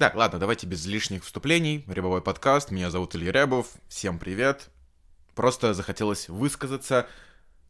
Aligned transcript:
Так, 0.00 0.14
ладно, 0.14 0.38
давайте 0.38 0.66
без 0.66 0.86
лишних 0.86 1.24
вступлений. 1.24 1.84
Рябовой 1.86 2.22
подкаст, 2.22 2.70
меня 2.70 2.90
зовут 2.90 3.14
Илья 3.14 3.32
Рябов, 3.32 3.66
всем 3.86 4.18
привет. 4.18 4.70
Просто 5.34 5.74
захотелось 5.74 6.30
высказаться, 6.30 7.06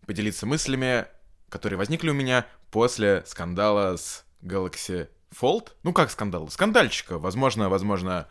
поделиться 0.06 0.46
мыслями, 0.46 1.06
которые 1.48 1.77
возникли 1.77 2.08
у 2.08 2.14
меня 2.14 2.46
после 2.71 3.24
скандала 3.27 3.96
с 3.96 4.24
Galaxy 4.43 5.08
Fold. 5.32 5.72
Ну 5.82 5.93
как 5.93 6.08
скандал? 6.12 6.48
Скандальчика. 6.51 7.19
Возможно, 7.19 7.69
возможно, 7.69 8.28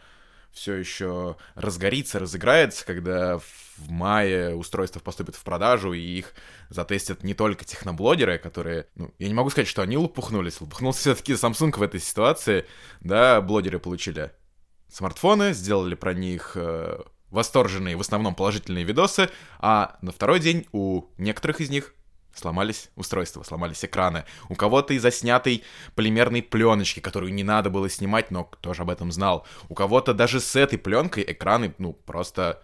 все 0.51 0.75
еще 0.75 1.37
разгорится, 1.55 2.19
разыграется, 2.19 2.85
когда 2.85 3.37
в 3.37 3.89
мае 3.89 4.55
устройства 4.55 4.99
поступят 4.99 5.35
в 5.35 5.43
продажу, 5.43 5.93
и 5.93 5.99
их 5.99 6.33
затестят 6.69 7.23
не 7.23 7.33
только 7.33 7.65
техноблогеры, 7.65 8.37
которые... 8.37 8.87
Ну, 8.95 9.13
я 9.19 9.27
не 9.27 9.33
могу 9.33 9.49
сказать, 9.49 9.67
что 9.67 9.81
они 9.81 9.97
лопухнулись. 9.97 10.59
Лопухнулся 10.59 11.01
все-таки 11.01 11.33
Samsung 11.33 11.77
в 11.77 11.81
этой 11.81 11.99
ситуации. 11.99 12.65
Да, 12.99 13.41
блогеры 13.41 13.79
получили 13.79 14.31
смартфоны, 14.89 15.53
сделали 15.53 15.95
про 15.95 16.13
них 16.13 16.53
э, 16.55 16.99
восторженные, 17.29 17.95
в 17.95 18.01
основном 18.01 18.35
положительные 18.35 18.83
видосы, 18.83 19.29
а 19.59 19.97
на 20.01 20.11
второй 20.11 20.39
день 20.39 20.67
у 20.71 21.03
некоторых 21.17 21.61
из 21.61 21.69
них 21.69 21.93
сломались 22.39 22.89
устройства, 22.95 23.43
сломались 23.43 23.85
экраны. 23.85 24.25
У 24.49 24.55
кого-то 24.55 24.93
из-за 24.93 25.11
снятой 25.11 25.63
полимерной 25.95 26.41
пленочки, 26.41 26.99
которую 26.99 27.33
не 27.33 27.43
надо 27.43 27.69
было 27.69 27.89
снимать, 27.89 28.31
но 28.31 28.45
кто 28.45 28.73
же 28.73 28.81
об 28.81 28.89
этом 28.89 29.11
знал. 29.11 29.45
У 29.69 29.75
кого-то 29.75 30.13
даже 30.13 30.39
с 30.39 30.55
этой 30.55 30.79
пленкой 30.79 31.23
экраны, 31.27 31.73
ну, 31.77 31.93
просто 31.93 32.61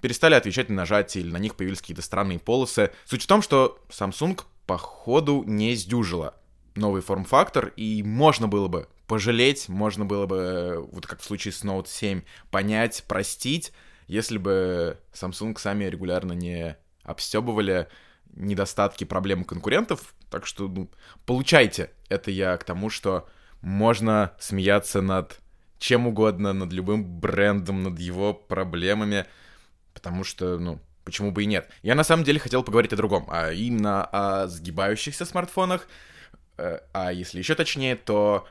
перестали 0.00 0.34
отвечать 0.34 0.68
на 0.68 0.76
нажатие, 0.76 1.24
или 1.24 1.32
на 1.32 1.38
них 1.38 1.56
появились 1.56 1.80
какие-то 1.80 2.02
странные 2.02 2.38
полосы. 2.38 2.92
Суть 3.04 3.22
в 3.22 3.26
том, 3.26 3.42
что 3.42 3.80
Samsung, 3.88 4.40
походу, 4.66 5.42
не 5.46 5.74
сдюжила 5.74 6.34
новый 6.74 7.02
форм-фактор, 7.02 7.72
и 7.76 8.02
можно 8.02 8.48
было 8.48 8.68
бы 8.68 8.88
пожалеть, 9.06 9.68
можно 9.68 10.04
было 10.04 10.26
бы, 10.26 10.86
вот 10.92 11.06
как 11.06 11.20
в 11.20 11.24
случае 11.24 11.52
с 11.52 11.64
Note 11.64 11.88
7, 11.88 12.22
понять, 12.50 13.04
простить, 13.08 13.72
если 14.06 14.38
бы 14.38 14.98
Samsung 15.12 15.58
сами 15.58 15.84
регулярно 15.84 16.32
не 16.32 16.76
обстебывали 17.02 17.88
недостатки, 18.34 19.04
проблемы 19.04 19.44
конкурентов. 19.44 20.14
Так 20.30 20.46
что, 20.46 20.68
ну, 20.68 20.90
получайте. 21.24 21.90
Это 22.08 22.30
я 22.30 22.56
к 22.56 22.64
тому, 22.64 22.90
что 22.90 23.28
можно 23.60 24.32
смеяться 24.38 25.00
над 25.00 25.40
чем 25.78 26.06
угодно, 26.06 26.52
над 26.52 26.72
любым 26.72 27.04
брендом, 27.04 27.82
над 27.82 27.98
его 27.98 28.34
проблемами, 28.34 29.26
потому 29.94 30.24
что, 30.24 30.58
ну, 30.58 30.80
почему 31.04 31.30
бы 31.30 31.42
и 31.42 31.46
нет. 31.46 31.70
Я 31.82 31.94
на 31.94 32.04
самом 32.04 32.24
деле 32.24 32.38
хотел 32.38 32.62
поговорить 32.62 32.92
о 32.92 32.96
другом, 32.96 33.26
а 33.30 33.52
именно 33.52 34.04
о 34.04 34.46
сгибающихся 34.48 35.24
смартфонах, 35.24 35.86
э, 36.58 36.80
а 36.92 37.12
если 37.12 37.38
еще 37.38 37.54
точнее, 37.54 37.96
то 37.96 38.46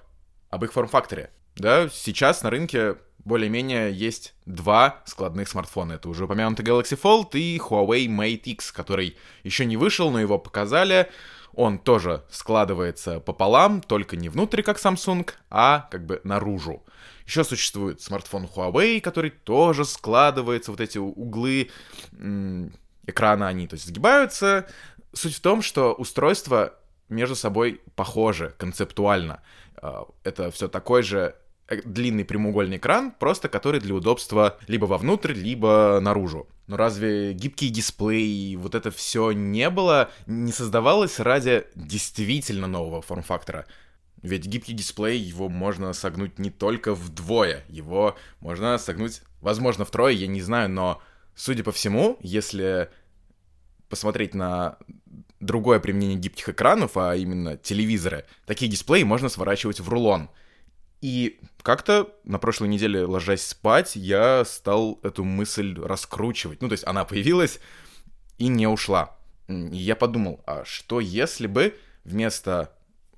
об 0.49 0.63
их 0.63 0.73
форм-факторе. 0.73 1.31
Да, 1.55 1.89
сейчас 1.89 2.43
на 2.43 2.49
рынке 2.49 2.97
более-менее 3.25 3.91
есть 3.91 4.35
два 4.45 5.01
складных 5.05 5.49
смартфона. 5.49 5.93
Это 5.93 6.07
уже 6.07 6.25
упомянутый 6.25 6.63
Galaxy 6.63 6.99
Fold 6.99 7.31
и 7.33 7.57
Huawei 7.57 8.07
Mate 8.07 8.43
X, 8.43 8.71
который 8.71 9.17
еще 9.43 9.65
не 9.65 9.77
вышел, 9.77 10.11
но 10.11 10.19
его 10.19 10.37
показали. 10.37 11.09
Он 11.53 11.79
тоже 11.79 12.23
складывается 12.29 13.19
пополам, 13.19 13.81
только 13.81 14.15
не 14.15 14.29
внутрь, 14.29 14.61
как 14.61 14.77
Samsung, 14.77 15.29
а 15.49 15.87
как 15.89 16.05
бы 16.05 16.21
наружу. 16.23 16.85
Еще 17.25 17.43
существует 17.43 18.01
смартфон 18.01 18.45
Huawei, 18.45 19.01
который 19.01 19.31
тоже 19.31 19.85
складывается, 19.85 20.71
вот 20.71 20.79
эти 20.79 20.99
углы 20.99 21.71
экрана, 23.07 23.47
они 23.47 23.67
то 23.67 23.73
есть 23.73 23.87
сгибаются. 23.87 24.67
Суть 25.13 25.35
в 25.35 25.41
том, 25.41 25.61
что 25.61 25.93
устройства 25.93 26.75
между 27.09 27.35
собой 27.35 27.81
похожи 27.95 28.53
концептуально. 28.57 29.41
А, 29.77 30.07
это 30.23 30.51
все 30.51 30.67
такой 30.67 31.03
же 31.03 31.35
длинный 31.67 32.25
прямоугольный 32.25 32.77
экран, 32.77 33.11
просто 33.11 33.49
который 33.49 33.79
для 33.79 33.95
удобства 33.95 34.57
либо 34.67 34.85
вовнутрь, 34.85 35.33
либо 35.33 35.99
наружу. 36.01 36.47
Но 36.67 36.77
разве 36.77 37.33
гибкий 37.33 37.69
дисплей, 37.69 38.55
вот 38.55 38.75
это 38.75 38.91
все 38.91 39.31
не 39.31 39.69
было, 39.69 40.11
не 40.27 40.51
создавалось 40.51 41.19
ради 41.19 41.65
действительно 41.75 42.67
нового 42.67 43.01
форм-фактора? 43.01 43.65
Ведь 44.21 44.45
гибкий 44.45 44.73
дисплей, 44.73 45.19
его 45.19 45.49
можно 45.49 45.93
согнуть 45.93 46.39
не 46.39 46.49
только 46.49 46.95
вдвое, 46.95 47.63
его 47.67 48.15
можно 48.39 48.77
согнуть, 48.77 49.21
возможно, 49.41 49.85
втрое, 49.85 50.13
я 50.13 50.27
не 50.27 50.41
знаю, 50.41 50.69
но, 50.69 51.01
судя 51.35 51.63
по 51.63 51.71
всему, 51.71 52.17
если 52.21 52.89
посмотреть 53.87 54.33
на 54.33 54.77
другое 55.39 55.79
применение 55.79 56.17
гибких 56.17 56.49
экранов, 56.49 56.97
а 56.97 57.15
именно 57.15 57.57
телевизоры, 57.57 58.25
такие 58.47 58.69
дисплеи 58.69 59.03
можно 59.03 59.29
сворачивать 59.29 59.79
в 59.79 59.89
рулон— 59.89 60.29
и 61.05 61.37
как-то 61.61 62.09
на 62.23 62.39
прошлой 62.39 62.67
неделе, 62.67 63.05
ложась 63.05 63.45
спать, 63.45 63.95
я 63.95 64.43
стал 64.43 64.99
эту 65.03 65.23
мысль 65.23 65.79
раскручивать. 65.79 66.63
Ну, 66.63 66.67
то 66.67 66.71
есть 66.71 66.87
она 66.87 67.05
появилась 67.05 67.59
и 68.39 68.47
не 68.47 68.65
ушла. 68.65 69.15
И 69.47 69.77
я 69.77 69.95
подумал, 69.95 70.41
а 70.47 70.65
что 70.65 70.99
если 70.99 71.45
бы 71.45 71.77
вместо 72.05 72.71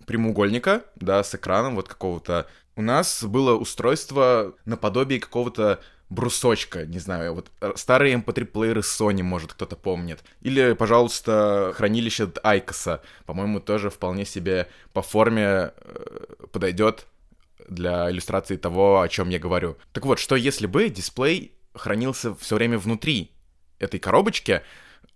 прямоугольника, 0.05 0.83
да, 0.97 1.23
с 1.23 1.33
экраном 1.33 1.75
вот 1.75 1.87
какого-то, 1.87 2.47
у 2.75 2.81
нас 2.81 3.23
было 3.23 3.55
устройство 3.55 4.53
наподобие 4.65 5.21
какого-то 5.21 5.79
брусочка, 6.09 6.85
не 6.85 6.99
знаю, 6.99 7.35
вот 7.35 7.49
э, 7.61 7.71
старые 7.77 8.15
MP3-плееры 8.17 8.81
Sony, 8.81 9.23
может, 9.23 9.53
кто-то 9.53 9.77
помнит. 9.77 10.25
Или, 10.41 10.73
пожалуйста, 10.73 11.71
хранилище 11.73 12.29
Айкоса, 12.43 13.01
по-моему, 13.25 13.61
тоже 13.61 13.89
вполне 13.89 14.25
себе 14.25 14.67
по 14.91 15.01
форме 15.01 15.71
э, 15.73 16.35
подойдет 16.51 17.07
для 17.67 18.09
иллюстрации 18.09 18.57
того, 18.57 19.01
о 19.01 19.07
чем 19.07 19.29
я 19.29 19.39
говорю. 19.39 19.77
Так 19.93 20.05
вот, 20.05 20.19
что 20.19 20.35
если 20.35 20.67
бы 20.67 20.89
дисплей 20.89 21.53
хранился 21.73 22.35
все 22.35 22.55
время 22.55 22.77
внутри 22.77 23.31
этой 23.79 23.99
коробочки, 23.99 24.61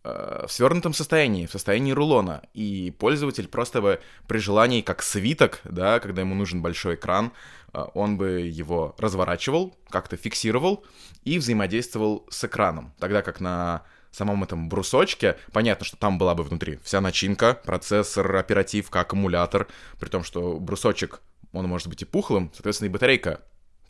э, 0.04 0.46
в 0.48 0.52
свернутом 0.52 0.94
состоянии, 0.94 1.46
в 1.46 1.52
состоянии 1.52 1.92
рулона, 1.92 2.44
и 2.54 2.94
пользователь 2.98 3.48
просто 3.48 3.82
бы 3.82 4.02
при 4.28 4.38
желании, 4.38 4.82
как 4.82 5.02
свиток, 5.02 5.62
да, 5.64 6.00
когда 6.00 6.22
ему 6.22 6.36
нужен 6.36 6.62
большой 6.62 6.96
экран, 6.96 7.32
э, 7.74 7.84
он 7.94 8.18
бы 8.18 8.42
его 8.42 8.96
разворачивал, 8.98 9.76
как-то 9.90 10.18
фиксировал 10.18 10.86
и 11.24 11.38
взаимодействовал 11.38 12.28
с 12.30 12.44
экраном, 12.44 12.94
тогда 13.00 13.22
как 13.22 13.40
на 13.40 13.84
самом 14.12 14.44
этом 14.44 14.70
брусочке, 14.70 15.38
понятно, 15.54 15.86
что 15.86 15.98
там 15.98 16.18
была 16.18 16.36
бы 16.36 16.44
внутри 16.44 16.80
вся 16.84 17.02
начинка, 17.02 17.54
процессор, 17.54 18.36
оперативка, 18.36 19.02
аккумулятор, 19.02 19.68
при 20.00 20.10
том, 20.10 20.24
что 20.24 20.60
брусочек 20.60 21.22
он 21.54 21.68
может 21.68 21.88
быть 21.88 22.02
и 22.02 22.06
пухлым, 22.06 22.52
соответственно, 22.54 22.90
и 22.90 22.92
батарейка 22.92 23.42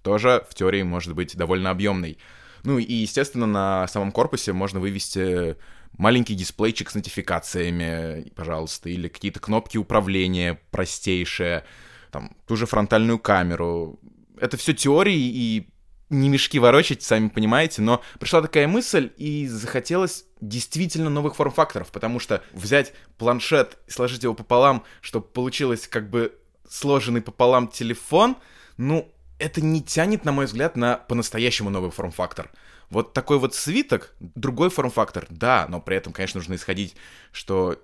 тоже 0.02 0.46
в 0.50 0.56
теории 0.56 0.82
может 0.84 1.14
быть 1.14 1.36
довольно 1.36 1.70
объемной. 1.70 2.18
Ну 2.64 2.78
и, 2.78 2.94
естественно, 2.94 3.46
на 3.46 3.88
самом 3.88 4.12
корпусе 4.12 4.54
можно 4.54 4.80
вывести 4.80 5.58
маленький 5.98 6.36
дисплейчик 6.36 6.90
с 6.90 6.96
нотификациями, 6.96 8.32
пожалуйста, 8.36 8.90
или 8.90 9.08
какие-то 9.08 9.40
кнопки 9.40 9.78
управления 9.78 10.60
простейшие, 10.72 11.66
там, 12.12 12.36
ту 12.48 12.56
же 12.56 12.66
фронтальную 12.66 13.20
камеру. 13.20 14.00
Это 14.40 14.58
все 14.58 14.74
теории 14.74 15.16
и 15.16 15.68
не 16.10 16.28
мешки 16.28 16.60
ворочать, 16.60 17.04
сами 17.04 17.30
понимаете, 17.30 17.82
но 17.82 18.02
пришла 18.20 18.42
такая 18.42 18.68
мысль, 18.68 19.12
и 19.18 19.48
захотелось 19.48 20.26
действительно 20.42 21.10
новых 21.10 21.36
форм-факторов, 21.36 21.92
потому 21.92 22.20
что 22.20 22.44
взять 22.52 22.94
планшет 23.18 23.78
и 23.88 23.92
сложить 23.92 24.24
его 24.24 24.34
пополам, 24.34 24.84
чтобы 25.00 25.28
получилось 25.28 25.88
как 25.88 26.10
бы 26.10 26.38
сложенный 26.72 27.22
пополам 27.22 27.68
телефон, 27.68 28.38
ну, 28.78 29.12
это 29.40 29.62
не 29.62 29.84
тянет, 29.84 30.24
на 30.24 30.32
мой 30.32 30.46
взгляд, 30.46 30.78
на 30.78 30.96
по-настоящему 30.96 31.70
новый 31.70 31.92
форм-фактор. 31.92 32.50
Вот 32.90 33.14
такой 33.14 33.40
вот 33.40 33.54
свиток, 33.56 34.14
другой 34.20 34.70
форм-фактор, 34.70 35.28
да, 35.30 35.66
но 35.70 35.82
при 35.82 35.98
этом, 35.98 36.14
конечно, 36.14 36.40
нужно 36.40 36.56
исходить, 36.56 36.96
что 37.32 37.78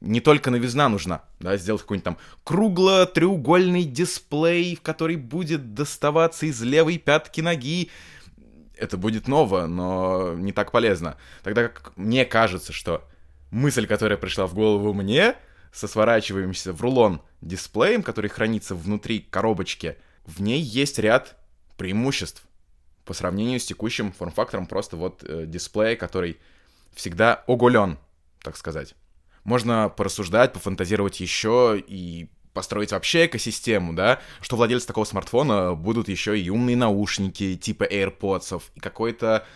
не 0.00 0.20
только 0.20 0.50
новизна 0.50 0.88
нужна, 0.88 1.22
да, 1.38 1.56
сделать 1.56 1.82
какой-нибудь 1.82 2.04
там 2.04 2.18
кругло-треугольный 2.42 3.84
дисплей, 3.84 4.74
в 4.74 4.82
который 4.82 5.16
будет 5.16 5.74
доставаться 5.74 6.46
из 6.46 6.60
левой 6.62 6.98
пятки 6.98 7.40
ноги. 7.40 7.90
Это 8.76 8.96
будет 8.96 9.28
ново, 9.28 9.66
но 9.66 10.34
не 10.34 10.52
так 10.52 10.72
полезно. 10.72 11.16
Тогда 11.44 11.68
как 11.68 11.96
мне 11.96 12.24
кажется, 12.24 12.72
что 12.72 13.04
мысль, 13.52 13.86
которая 13.86 14.18
пришла 14.18 14.46
в 14.46 14.54
голову 14.54 14.92
мне, 14.92 15.36
со 15.72 15.88
сворачиваемся 15.88 16.72
в 16.72 16.80
рулон 16.82 17.22
дисплеем, 17.40 18.02
который 18.02 18.30
хранится 18.30 18.74
внутри 18.74 19.20
коробочки, 19.20 19.96
в 20.24 20.40
ней 20.40 20.60
есть 20.60 20.98
ряд 20.98 21.36
преимуществ 21.76 22.44
по 23.04 23.14
сравнению 23.14 23.58
с 23.58 23.64
текущим 23.64 24.12
форм-фактором 24.12 24.66
просто 24.66 24.96
вот 24.96 25.24
э, 25.24 25.46
дисплея, 25.46 25.96
который 25.96 26.38
всегда 26.94 27.42
оголен, 27.46 27.98
так 28.42 28.56
сказать. 28.56 28.94
Можно 29.44 29.88
порассуждать, 29.88 30.52
пофантазировать 30.52 31.18
еще 31.18 31.82
и 31.84 32.28
построить 32.52 32.92
вообще 32.92 33.26
экосистему, 33.26 33.94
да, 33.94 34.20
что 34.40 34.56
владельцы 34.56 34.86
такого 34.86 35.04
смартфона 35.04 35.74
будут 35.74 36.08
еще 36.08 36.38
и 36.38 36.50
умные 36.50 36.76
наушники 36.76 37.56
типа 37.56 37.84
AirPods, 37.84 38.62
и 38.74 38.80
какой-то 38.80 39.46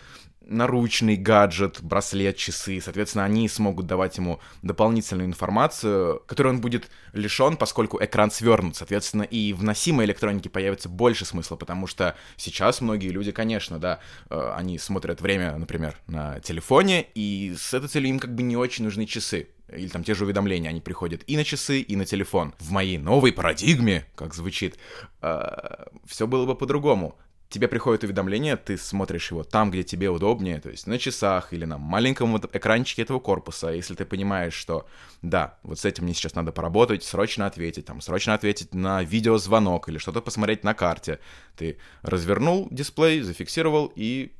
наручный 0.47 1.15
гаджет, 1.15 1.79
браслет, 1.81 2.37
часы. 2.37 2.79
Соответственно, 2.81 3.25
они 3.25 3.47
смогут 3.49 3.85
давать 3.85 4.17
ему 4.17 4.39
дополнительную 4.61 5.27
информацию, 5.27 6.23
которой 6.25 6.49
он 6.49 6.61
будет 6.61 6.89
лишен, 7.13 7.57
поскольку 7.57 8.03
экран 8.03 8.31
свернут. 8.31 8.75
Соответственно, 8.75 9.23
и 9.23 9.53
в 9.53 9.63
носимой 9.63 10.05
электронике 10.05 10.49
появится 10.49 10.89
больше 10.89 11.25
смысла, 11.25 11.55
потому 11.55 11.87
что 11.87 12.15
сейчас 12.37 12.81
многие 12.81 13.09
люди, 13.09 13.31
конечно, 13.31 13.79
да, 13.79 13.99
э, 14.29 14.53
они 14.55 14.79
смотрят 14.79 15.21
время, 15.21 15.57
например, 15.57 15.97
на 16.07 16.39
телефоне, 16.39 17.07
и 17.13 17.55
с 17.57 17.73
этой 17.73 17.89
целью 17.89 18.09
им 18.09 18.19
как 18.19 18.33
бы 18.33 18.43
не 18.43 18.55
очень 18.55 18.85
нужны 18.85 19.05
часы 19.05 19.49
или 19.69 19.89
там 19.89 20.03
те 20.03 20.13
же 20.13 20.23
уведомления, 20.23 20.69
они 20.69 20.79
приходят 20.79 21.23
и 21.27 21.35
на 21.35 21.43
часы, 21.43 21.81
и 21.81 21.95
на 21.95 22.05
телефон. 22.05 22.53
В 22.57 22.71
моей 22.71 22.97
новой 22.97 23.33
парадигме, 23.33 24.05
как 24.15 24.33
звучит, 24.33 24.77
э, 25.21 25.85
все 26.05 26.25
было 26.25 26.45
бы 26.45 26.55
по-другому 26.55 27.17
тебе 27.49 27.67
приходит 27.67 28.03
уведомление, 28.03 28.57
ты 28.57 28.77
смотришь 28.77 29.31
его 29.31 29.43
там, 29.43 29.71
где 29.71 29.83
тебе 29.83 30.09
удобнее, 30.09 30.59
то 30.59 30.69
есть 30.69 30.87
на 30.87 30.99
часах 30.99 31.53
или 31.53 31.65
на 31.65 31.77
маленьком 31.77 32.31
вот 32.33 32.53
экранчике 32.55 33.03
этого 33.03 33.19
корпуса, 33.19 33.69
если 33.69 33.95
ты 33.95 34.05
понимаешь, 34.05 34.53
что 34.53 34.85
да, 35.21 35.57
вот 35.63 35.79
с 35.79 35.85
этим 35.85 36.03
мне 36.03 36.13
сейчас 36.13 36.35
надо 36.35 36.51
поработать, 36.51 37.03
срочно 37.03 37.45
ответить, 37.45 37.85
там, 37.85 38.01
срочно 38.01 38.33
ответить 38.33 38.73
на 38.73 39.03
видеозвонок 39.03 39.87
или 39.89 39.97
что-то 39.97 40.21
посмотреть 40.21 40.63
на 40.63 40.73
карте, 40.73 41.19
ты 41.55 41.77
развернул 42.01 42.67
дисплей, 42.69 43.21
зафиксировал 43.21 43.91
и 43.95 44.33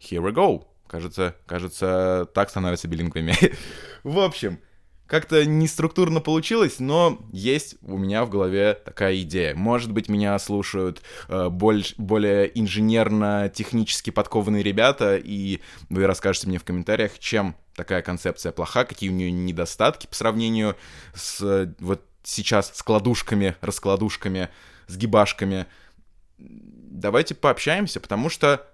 here 0.00 0.22
we 0.22 0.32
go. 0.32 0.66
Кажется, 0.86 1.36
кажется, 1.46 2.28
так 2.34 2.50
становятся 2.50 2.88
билингвами. 2.88 3.34
В 4.02 4.18
общем, 4.18 4.58
как-то 5.10 5.44
не 5.44 5.66
структурно 5.66 6.20
получилось, 6.20 6.78
но 6.78 7.18
есть 7.32 7.74
у 7.82 7.98
меня 7.98 8.24
в 8.24 8.30
голове 8.30 8.74
такая 8.74 9.20
идея. 9.22 9.56
Может 9.56 9.90
быть, 9.90 10.08
меня 10.08 10.38
слушают 10.38 11.02
э, 11.26 11.48
больш, 11.48 11.94
более 11.98 12.48
инженерно-технически 12.58 14.10
подкованные 14.10 14.62
ребята, 14.62 15.16
и 15.16 15.58
вы 15.88 16.06
расскажете 16.06 16.46
мне 16.46 16.60
в 16.60 16.64
комментариях, 16.64 17.18
чем 17.18 17.56
такая 17.74 18.02
концепция 18.02 18.52
плоха, 18.52 18.84
какие 18.84 19.10
у 19.10 19.12
нее 19.12 19.32
недостатки 19.32 20.06
по 20.06 20.14
сравнению 20.14 20.76
с 21.12 21.42
э, 21.42 21.74
вот 21.80 22.04
сейчас 22.22 22.70
складушками, 22.76 23.56
раскладушками, 23.62 24.48
сгибашками. 24.86 25.66
Давайте 26.38 27.34
пообщаемся, 27.34 27.98
потому 27.98 28.30
что 28.30 28.64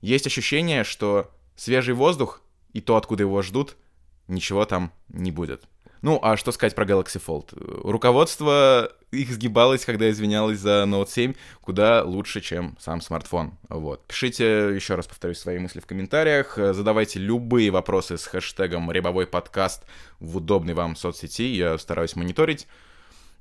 есть 0.00 0.26
ощущение, 0.26 0.82
что 0.82 1.30
свежий 1.54 1.94
воздух 1.94 2.42
и 2.72 2.80
то, 2.80 2.96
откуда 2.96 3.22
его 3.22 3.42
ждут— 3.42 3.76
ничего 4.28 4.64
там 4.64 4.92
не 5.08 5.32
будет. 5.32 5.64
Ну, 6.00 6.20
а 6.22 6.36
что 6.36 6.52
сказать 6.52 6.76
про 6.76 6.84
Galaxy 6.84 7.20
Fold? 7.20 7.58
Руководство 7.82 8.92
их 9.10 9.32
сгибалось, 9.32 9.84
когда 9.84 10.08
извинялось 10.08 10.60
за 10.60 10.84
Note 10.86 11.08
7, 11.08 11.34
куда 11.60 12.04
лучше, 12.04 12.40
чем 12.40 12.76
сам 12.78 13.00
смартфон. 13.00 13.58
Вот. 13.68 14.06
Пишите, 14.06 14.70
еще 14.76 14.94
раз 14.94 15.08
повторюсь, 15.08 15.38
свои 15.38 15.58
мысли 15.58 15.80
в 15.80 15.86
комментариях, 15.86 16.54
задавайте 16.56 17.18
любые 17.18 17.72
вопросы 17.72 18.16
с 18.16 18.26
хэштегом 18.26 18.92
«Рябовой 18.92 19.26
подкаст» 19.26 19.82
в 20.20 20.36
удобной 20.36 20.74
вам 20.74 20.94
соцсети, 20.94 21.54
я 21.54 21.76
стараюсь 21.78 22.14
мониторить. 22.14 22.68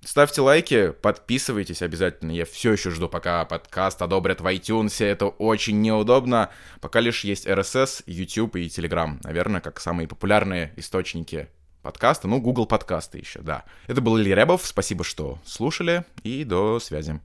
Ставьте 0.06 0.42
лайки, 0.42 0.92
подписывайтесь 0.92 1.82
обязательно. 1.82 2.32
Я 2.32 2.46
все 2.46 2.72
еще 2.72 2.92
жду, 2.92 3.10
пока 3.10 3.44
подкаст 3.46 4.02
одобрят 4.02 4.42
в 4.42 4.46
iTunes. 4.46 5.04
Это 5.04 5.28
очень 5.28 5.82
неудобно. 5.82 6.50
Пока 6.80 7.00
лишь 7.00 7.24
есть 7.24 7.48
RSS, 7.48 8.04
YouTube 8.06 8.56
и 8.56 8.68
Telegram. 8.68 9.20
Наверное, 9.24 9.60
как 9.60 9.80
самые 9.80 10.08
популярные 10.08 10.74
источники 10.78 11.50
подкаста. 11.82 12.28
Ну, 12.28 12.40
Google 12.40 12.66
подкасты 12.68 13.18
еще, 13.18 13.40
да. 13.40 13.66
Это 13.88 14.02
был 14.02 14.20
Илья 14.20 14.36
Рябов. 14.36 14.66
Спасибо, 14.66 15.04
что 15.04 15.40
слушали. 15.46 16.06
И 16.24 16.44
до 16.44 16.80
связи. 16.80 17.20